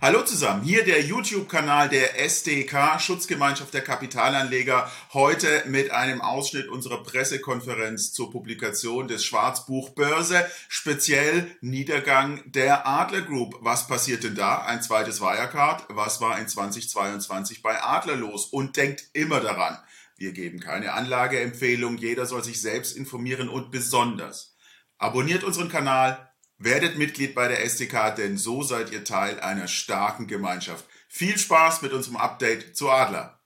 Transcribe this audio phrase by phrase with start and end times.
[0.00, 7.02] Hallo zusammen, hier der YouTube-Kanal der SDK, Schutzgemeinschaft der Kapitalanleger, heute mit einem Ausschnitt unserer
[7.02, 13.56] Pressekonferenz zur Publikation des Schwarzbuch Börse, speziell Niedergang der Adler Group.
[13.60, 14.58] Was passiert denn da?
[14.58, 15.86] Ein zweites Wirecard.
[15.88, 18.46] Was war in 2022 bei Adler los?
[18.46, 19.78] Und denkt immer daran,
[20.16, 24.54] wir geben keine Anlageempfehlung, jeder soll sich selbst informieren und besonders
[24.98, 26.27] abonniert unseren Kanal,
[26.60, 30.84] Werdet Mitglied bei der SDK, denn so seid ihr Teil einer starken Gemeinschaft.
[31.08, 33.38] Viel Spaß mit unserem Update zu Adler.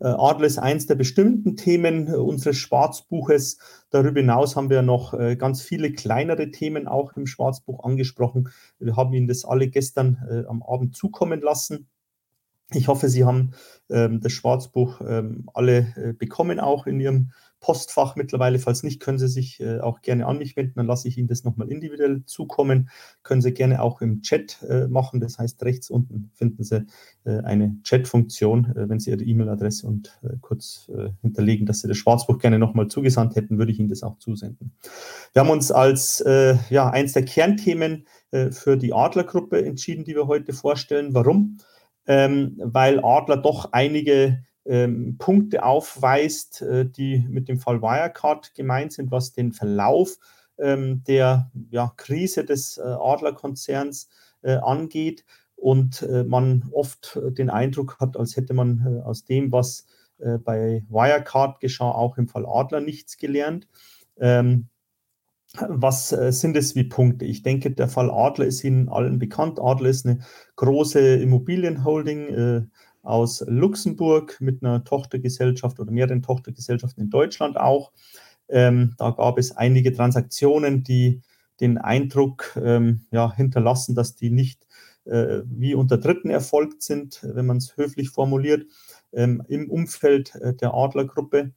[0.00, 3.58] Äh, Adler ist eins der bestimmten Themen äh, unseres Schwarzbuches.
[3.90, 8.48] Darüber hinaus haben wir noch äh, ganz viele kleinere Themen auch im Schwarzbuch angesprochen.
[8.78, 11.86] Wir haben Ihnen das alle gestern am Abend zukommen lassen.
[12.74, 13.52] Ich hoffe, Sie haben
[13.90, 18.58] ähm, das Schwarzbuch ähm, alle äh, bekommen, auch in Ihrem Postfach mittlerweile.
[18.58, 21.28] Falls nicht, können Sie sich äh, auch gerne an mich wenden, dann lasse ich Ihnen
[21.28, 22.90] das nochmal individuell zukommen.
[23.22, 25.20] Können Sie gerne auch im Chat äh, machen.
[25.20, 26.84] Das heißt, rechts unten finden Sie
[27.24, 28.76] äh, eine Chat-Funktion.
[28.76, 30.90] Äh, wenn Sie Ihre E-Mail-Adresse und äh, kurz
[31.22, 34.72] hinterlegen, dass Sie das Schwarzbuch gerne nochmal zugesandt hätten, würde ich Ihnen das auch zusenden.
[35.32, 36.22] Wir haben uns als
[36.70, 38.06] ja, eins der Kernthemen
[38.50, 41.14] für die Adlergruppe entschieden, die wir heute vorstellen.
[41.14, 41.58] Warum?
[42.06, 48.92] Ähm, weil Adler doch einige ähm, Punkte aufweist, äh, die mit dem Fall Wirecard gemeint
[48.92, 50.18] sind, was den Verlauf
[50.58, 54.08] ähm, der ja, Krise des äh, Adler-Konzerns
[54.42, 55.24] äh, angeht.
[55.56, 59.86] Und äh, man oft den Eindruck hat, als hätte man äh, aus dem, was
[60.18, 63.68] äh, bei Wirecard geschah, auch im Fall Adler nichts gelernt.
[64.18, 64.68] Ähm,
[65.58, 67.24] was äh, sind es wie Punkte?
[67.24, 69.60] Ich denke, der Fall Adler ist Ihnen allen bekannt.
[69.60, 70.20] Adler ist eine
[70.56, 72.62] große Immobilienholding äh,
[73.02, 77.92] aus Luxemburg mit einer Tochtergesellschaft oder mehreren Tochtergesellschaften in Deutschland auch.
[78.48, 81.20] Ähm, da gab es einige Transaktionen, die
[81.60, 84.66] den Eindruck ähm, ja, hinterlassen, dass die nicht
[85.04, 88.66] äh, wie unter Dritten erfolgt sind, wenn man es höflich formuliert,
[89.12, 91.52] ähm, im Umfeld der Adlergruppe.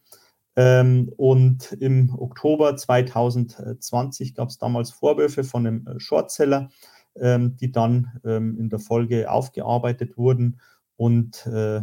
[0.56, 6.70] Ähm, und im Oktober 2020 gab es damals Vorwürfe von einem äh, Shortseller,
[7.16, 10.60] ähm, die dann ähm, in der Folge aufgearbeitet wurden
[10.96, 11.82] und äh,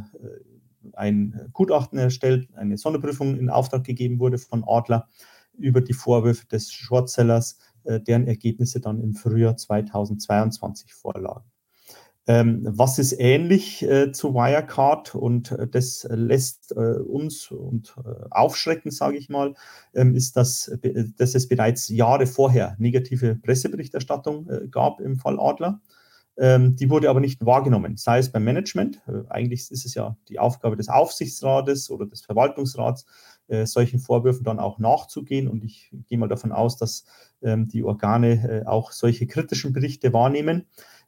[0.95, 5.09] ein Gutachten erstellt, eine Sonderprüfung in Auftrag gegeben wurde von Adler
[5.57, 11.52] über die Vorwürfe des Shortsellers, äh, deren Ergebnisse dann im Frühjahr 2022 vorlagen.
[12.29, 18.11] Ähm, was ist ähnlich äh, zu Wirecard und äh, das lässt äh, uns und äh,
[18.31, 19.55] aufschrecken, sage ich mal,
[19.93, 25.41] ähm, ist, dass, äh, dass es bereits Jahre vorher negative Presseberichterstattung äh, gab im Fall
[25.41, 25.81] Adler.
[26.39, 29.03] Ähm, die wurde aber nicht wahrgenommen, sei es beim Management.
[29.29, 33.05] eigentlich ist es ja die Aufgabe des Aufsichtsrates oder des Verwaltungsrats,
[33.65, 35.47] solchen Vorwürfen dann auch nachzugehen.
[35.47, 37.05] Und ich gehe mal davon aus, dass
[37.43, 40.65] ähm, die Organe auch solche kritischen Berichte wahrnehmen.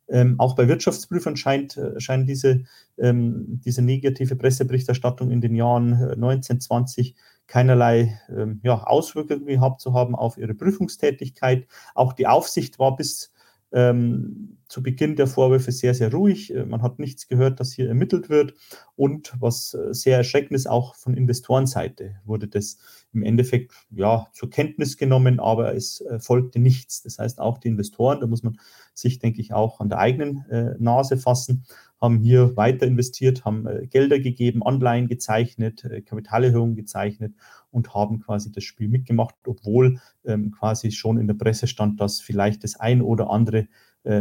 [0.08, 2.64] Ähm, auch bei Wirtschaftsprüfern scheint, äh, scheint diese,
[2.98, 7.14] ähm, diese negative Presseberichterstattung in den Jahren 1920 äh,
[7.46, 11.66] keinerlei ähm, ja, Auswirkungen gehabt zu haben auf ihre Prüfungstätigkeit.
[11.94, 13.32] Auch die Aufsicht war bis
[13.72, 16.52] ähm, zu Beginn der Vorwürfe sehr, sehr ruhig.
[16.52, 18.54] Äh, man hat nichts gehört, dass hier ermittelt wird.
[18.96, 22.78] Und was äh, sehr erschreckend ist, auch von Investorenseite wurde das
[23.12, 27.02] im Endeffekt ja zur Kenntnis genommen, aber es äh, folgte nichts.
[27.02, 28.58] Das heißt, auch die Investoren, da muss man
[28.94, 31.64] sich, denke ich, auch an der eigenen äh, Nase fassen,
[32.00, 37.32] haben hier weiter investiert, haben äh, Gelder gegeben, Anleihen gezeichnet, äh, Kapitalerhöhungen gezeichnet
[37.70, 42.20] und haben quasi das Spiel mitgemacht, obwohl ähm, quasi schon in der Presse stand, dass
[42.20, 43.68] vielleicht das ein oder andere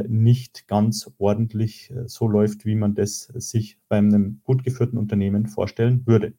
[0.07, 5.47] nicht ganz ordentlich äh, so läuft, wie man das sich bei einem gut geführten Unternehmen
[5.47, 6.33] vorstellen würde.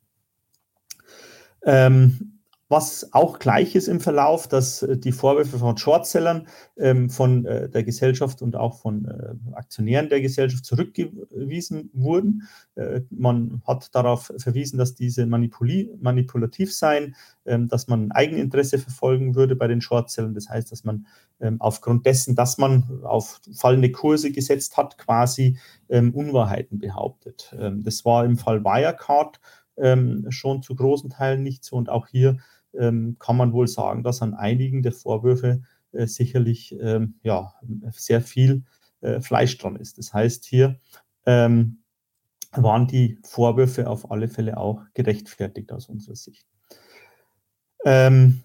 [1.62, 2.34] Ähm,
[2.75, 7.69] was auch gleich ist im Verlauf, dass äh, die Vorwürfe von Shortsellern ähm, von äh,
[7.69, 12.49] der Gesellschaft und auch von äh, Aktionären der Gesellschaft zurückgewiesen wurden.
[12.75, 17.15] Äh, man hat darauf verwiesen, dass diese manipulativ seien,
[17.47, 20.35] ähm, dass man Eigeninteresse verfolgen würde bei den Shortsellern.
[20.35, 21.06] Das heißt, dass man
[21.41, 27.55] ähm, aufgrund dessen, dass man auf fallende Kurse gesetzt hat, quasi ähm, Unwahrheiten behauptet.
[27.85, 29.38] Das war im Fall Wirecard
[29.77, 31.77] ähm, schon zu großen Teilen nicht so.
[31.77, 32.38] Und auch hier
[32.79, 35.62] ähm, kann man wohl sagen, dass an einigen der Vorwürfe
[35.93, 37.55] äh, sicherlich ähm, ja,
[37.91, 38.65] sehr viel
[39.00, 39.99] äh, Fleisch dran ist.
[39.99, 40.81] Das heißt, hier
[41.26, 41.79] ähm,
[42.53, 46.47] waren die Vorwürfe auf alle Fälle auch gerechtfertigt aus unserer Sicht.
[47.85, 48.43] Ähm,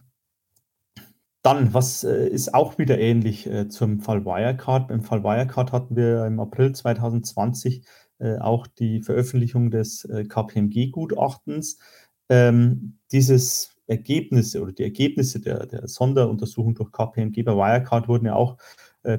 [1.41, 4.89] dann, was äh, ist auch wieder ähnlich äh, zum Fall Wirecard?
[4.89, 7.85] Beim Fall Wirecard hatten wir im April 2020
[8.19, 11.79] äh, auch die Veröffentlichung des äh, KPMG-Gutachtens.
[12.27, 18.35] Ähm, dieses Ergebnisse oder die Ergebnisse der, der Sonderuntersuchung durch KPMG bei Wirecard wurden ja
[18.35, 18.57] auch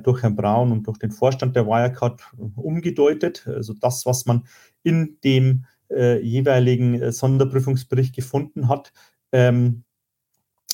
[0.05, 2.21] durch Herrn Braun und durch den Vorstand der Wirecard
[2.57, 3.47] umgedeutet.
[3.47, 4.45] Also das, was man
[4.83, 8.93] in dem jeweiligen Sonderprüfungsbericht gefunden hat,
[9.33, 9.85] ähm,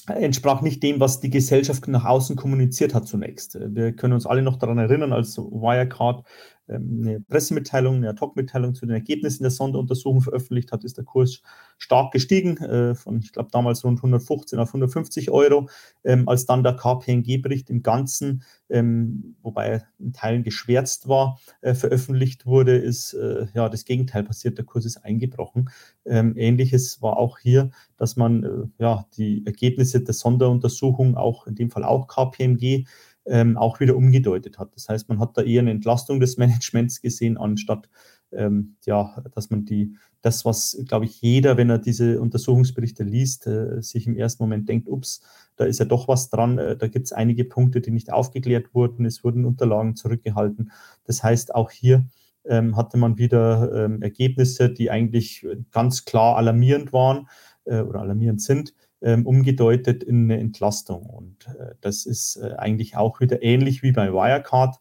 [0.09, 3.59] entsprach nicht dem, was die Gesellschaft nach außen kommuniziert hat zunächst.
[3.61, 6.25] Wir können uns alle noch daran erinnern, als Wirecard
[6.69, 11.43] eine Pressemitteilung, eine Ad-Hoc-Mitteilung zu den Ergebnissen der Sonderuntersuchung veröffentlicht hat, ist der Kurs
[11.79, 15.69] stark gestiegen, äh, von, ich glaube, damals rund 115 auf 150 Euro.
[16.05, 21.75] Ähm, als dann der KPNG-Bericht im Ganzen, ähm, wobei er in Teilen geschwärzt war, äh,
[21.75, 24.59] veröffentlicht wurde, ist äh, ja das Gegenteil passiert.
[24.59, 25.71] Der Kurs ist eingebrochen.
[26.05, 31.83] Ähnliches war auch hier, dass man ja die Ergebnisse der Sonderuntersuchung, auch in dem Fall
[31.83, 32.87] auch KPMG,
[33.27, 34.75] ähm, auch wieder umgedeutet hat.
[34.75, 37.89] Das heißt, man hat da eher eine Entlastung des Managements gesehen, anstatt
[38.33, 43.47] ähm, ja, dass man die, das, was, glaube ich, jeder, wenn er diese Untersuchungsberichte liest,
[43.47, 45.23] äh, sich im ersten Moment denkt, ups,
[45.57, 48.75] da ist ja doch was dran, äh, da gibt es einige Punkte, die nicht aufgeklärt
[48.75, 50.73] wurden, es wurden Unterlagen zurückgehalten.
[51.05, 52.07] Das heißt, auch hier
[52.45, 57.29] ähm, hatte man wieder ähm, Ergebnisse, die eigentlich ganz klar alarmierend waren
[57.67, 61.05] äh, oder alarmierend sind ähm, umgedeutet in eine Entlastung.
[61.05, 64.77] Und äh, das ist äh, eigentlich auch wieder ähnlich wie bei Wirecard.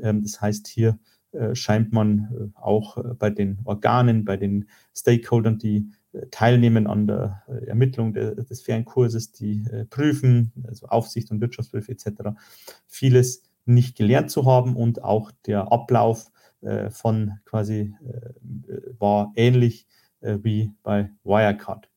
[0.00, 0.98] Ähm, das heißt, hier
[1.52, 5.90] scheint man auch bei den Organen, bei den Stakeholdern, die
[6.30, 12.30] teilnehmen an der Ermittlung de, des fairen Kurses, die prüfen, also Aufsicht und Wirtschaftsprüfe etc.,
[12.86, 16.30] vieles nicht gelernt zu haben und auch der Ablauf
[16.88, 17.94] von quasi
[18.98, 19.86] war ähnlich
[20.22, 21.90] wie bei Wirecard.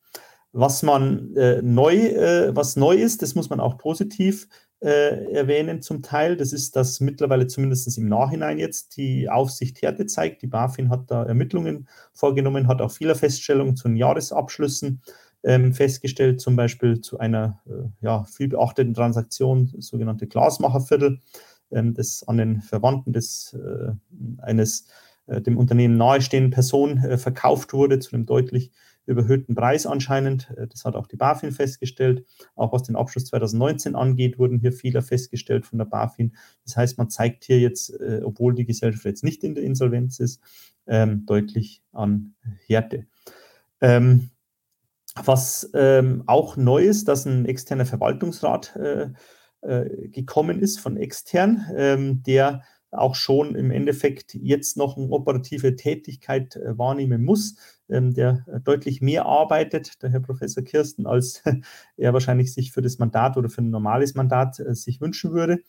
[0.51, 4.47] Was man äh, neu, äh, was neu ist, das muss man auch positiv
[4.81, 6.37] äh, erwähnen zum Teil.
[6.37, 10.41] Das ist, dass mittlerweile zumindest im Nachhinein jetzt die Aufsicht Härte zeigt.
[10.41, 15.01] Die BaFin hat da Ermittlungen vorgenommen, hat auch viele Feststellungen zu den Jahresabschlüssen
[15.43, 21.19] ähm, festgestellt, zum Beispiel zu einer äh, ja, viel beachteten Transaktion, sogenannte Glasmacherviertel,
[21.71, 23.91] ähm, das an den Verwandten des, äh,
[24.41, 24.87] eines
[25.27, 28.71] äh, dem Unternehmen nahestehenden Person verkauft wurde zu einem deutlich
[29.09, 30.49] überhöhten Preis anscheinend.
[30.55, 32.25] Äh, das hat auch die BaFin festgestellt.
[32.55, 36.35] Auch was den Abschluss 2019 angeht, wurden hier Fehler festgestellt von der BaFin.
[36.63, 40.19] Das heißt, man zeigt hier jetzt, äh, obwohl die Gesellschaft jetzt nicht in der Insolvenz
[40.19, 40.41] ist,
[40.87, 42.35] ähm, deutlich an
[42.67, 43.05] Härte.
[43.81, 44.29] Ähm,
[45.15, 49.09] was ähm, auch neu ist, dass ein externer Verwaltungsrat äh,
[50.07, 57.23] gekommen ist von extern, der auch schon im Endeffekt jetzt noch eine operative Tätigkeit wahrnehmen
[57.23, 57.55] muss
[57.89, 61.43] ähm, der äh, deutlich mehr arbeitet, der Herr Professor Kirsten, als
[61.97, 65.59] er wahrscheinlich sich für das Mandat oder für ein normales Mandat äh, sich wünschen würde.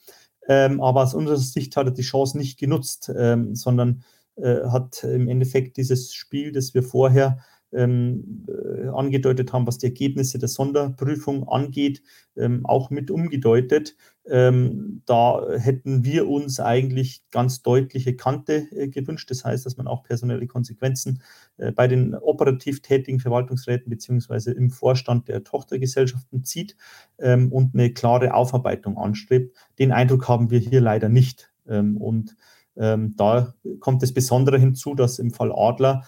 [0.48, 4.04] Ähm, aber aus unserer Sicht hat er die Chance nicht genutzt, ähm, sondern
[4.36, 7.38] äh, hat im Endeffekt dieses Spiel, das wir vorher
[7.72, 12.02] ähm, äh, angedeutet haben, was die Ergebnisse der Sonderprüfung angeht,
[12.36, 13.96] ähm, auch mit umgedeutet.
[14.26, 19.30] Ähm, da hätten wir uns eigentlich ganz deutliche Kante äh, gewünscht.
[19.30, 21.22] Das heißt, dass man auch personelle Konsequenzen
[21.56, 26.76] äh, bei den operativ tätigen Verwaltungsräten beziehungsweise im Vorstand der Tochtergesellschaften zieht
[27.18, 29.56] ähm, und eine klare Aufarbeitung anstrebt.
[29.78, 31.50] Den Eindruck haben wir hier leider nicht.
[31.68, 32.36] Ähm, und
[32.76, 36.04] ähm, da kommt das Besondere hinzu, dass im Fall Adler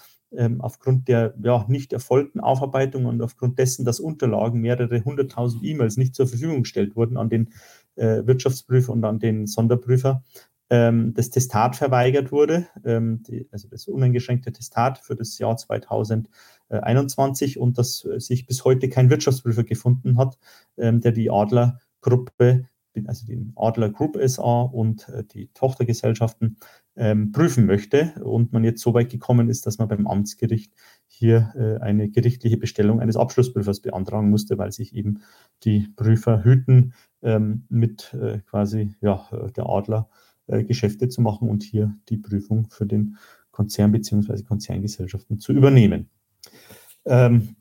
[0.61, 6.14] aufgrund der ja, nicht erfolgten Aufarbeitung und aufgrund dessen, dass Unterlagen mehrere hunderttausend E-Mails nicht
[6.14, 7.50] zur Verfügung gestellt wurden an den
[7.97, 10.23] äh, Wirtschaftsprüfer und an den Sonderprüfer,
[10.73, 17.59] ähm, das Testat verweigert wurde, ähm, die, also das uneingeschränkte Testat für das Jahr 2021
[17.59, 20.38] und dass äh, sich bis heute kein Wirtschaftsprüfer gefunden hat,
[20.78, 22.68] ähm, der die Adlergruppe
[23.06, 26.59] also den Adler Group SA und äh, die Tochtergesellschaften
[26.96, 30.72] ähm, prüfen möchte und man jetzt so weit gekommen ist, dass man beim Amtsgericht
[31.06, 35.22] hier äh, eine gerichtliche Bestellung eines Abschlussprüfers beantragen musste, weil sich eben
[35.64, 40.08] die Prüfer hüten, ähm, mit äh, quasi ja, der Adler
[40.46, 43.16] äh, Geschäfte zu machen und hier die Prüfung für den
[43.50, 44.42] Konzern bzw.
[44.42, 46.08] Konzerngesellschaften zu übernehmen.
[47.04, 47.56] Ähm,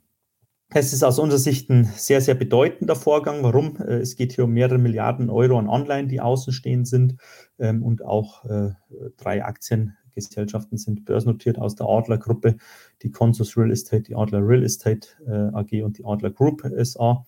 [0.73, 3.43] es ist aus unserer Sicht ein sehr, sehr bedeutender Vorgang.
[3.43, 3.75] Warum?
[3.77, 7.15] Äh, es geht hier um mehrere Milliarden Euro an Anleihen, die außenstehend sind.
[7.59, 8.71] Ähm, und auch äh,
[9.17, 12.55] drei Aktiengesellschaften sind börsennotiert aus der Adler-Gruppe,
[13.01, 17.25] die Consus Real Estate, die Adler Real Estate äh, AG und die Adler Group SA.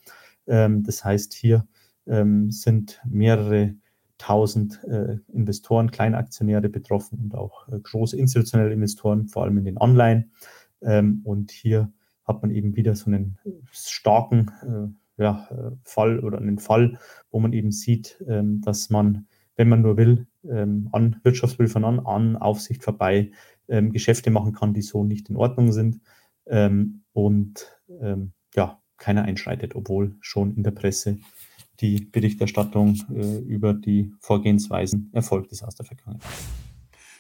[0.47, 1.67] Ähm, das heißt, hier
[2.07, 3.75] ähm, sind mehrere
[4.19, 4.79] tausend
[5.33, 10.31] Investoren, Kleinaktionäre betroffen und auch große institutionelle Investoren, vor allem in den Anleihen.
[10.79, 11.91] und hier
[12.25, 13.38] hat man eben wieder so einen
[13.72, 14.51] starken
[15.18, 17.00] äh, ja, äh, Fall oder einen Fall,
[17.32, 22.00] wo man eben sieht, ähm, dass man, wenn man nur will, ähm, an Wirtschaftsprüfern, an,
[22.00, 23.32] an Aufsicht vorbei
[23.68, 26.01] ähm, Geschäfte machen kann, die so nicht in Ordnung sind
[26.46, 31.20] ähm, und ähm, ja, keiner einschreitet, obwohl schon in der Presse
[31.80, 36.24] die Berichterstattung äh, über die Vorgehensweisen erfolgt ist aus der Vergangenheit.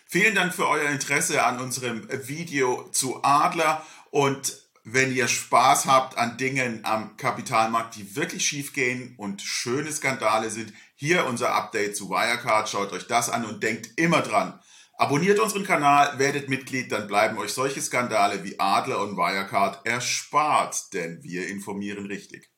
[0.05, 3.81] Vielen Dank für euer Interesse an unserem Video zu Adler
[4.11, 9.91] und wenn ihr Spaß habt an Dingen am Kapitalmarkt, die wirklich schief gehen und schöne
[9.91, 12.69] Skandale sind, hier unser Update zu Wirecard.
[12.69, 14.59] Schaut euch das an und denkt immer dran.
[14.95, 20.93] Abonniert unseren Kanal, werdet Mitglied, dann bleiben euch solche Skandale wie Adler und Wirecard erspart,
[20.93, 22.52] denn wir informieren richtig.